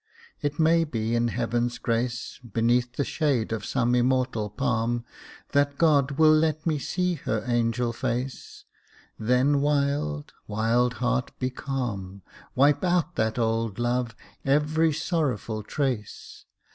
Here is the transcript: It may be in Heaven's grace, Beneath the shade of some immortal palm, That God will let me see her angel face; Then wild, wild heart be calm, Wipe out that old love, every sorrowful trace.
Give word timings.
It 0.41 0.57
may 0.59 0.83
be 0.83 1.13
in 1.13 1.27
Heaven's 1.27 1.77
grace, 1.77 2.39
Beneath 2.39 2.93
the 2.93 3.03
shade 3.05 3.51
of 3.53 3.63
some 3.63 3.93
immortal 3.93 4.49
palm, 4.49 5.05
That 5.51 5.77
God 5.77 6.13
will 6.17 6.33
let 6.33 6.65
me 6.65 6.79
see 6.79 7.13
her 7.13 7.43
angel 7.45 7.93
face; 7.93 8.65
Then 9.19 9.61
wild, 9.61 10.33
wild 10.47 10.95
heart 10.95 11.37
be 11.37 11.51
calm, 11.51 12.23
Wipe 12.55 12.83
out 12.83 13.13
that 13.15 13.37
old 13.37 13.77
love, 13.77 14.15
every 14.43 14.91
sorrowful 14.91 15.61
trace. 15.61 16.45